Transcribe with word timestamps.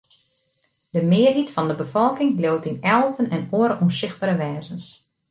De 0.95 1.01
mearheid 1.11 1.49
fan 1.55 1.67
de 1.69 1.75
befolking 1.81 2.31
leaut 2.41 2.67
yn 2.69 2.81
elven 2.97 3.27
en 3.35 3.47
oare 3.57 3.75
ûnsichtbere 3.85 4.35
wêzens. 4.43 4.87